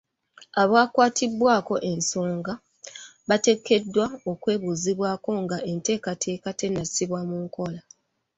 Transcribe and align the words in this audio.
Abakwatibwako 0.61 1.75
ensonga 1.91 2.53
bateekeddwa 3.29 4.05
okwebuuzibwako 4.31 5.31
nga 5.43 5.57
enteekateeka 5.71 6.49
tennasibwa 6.59 7.19
mu 7.29 7.37
nkola. 7.45 7.81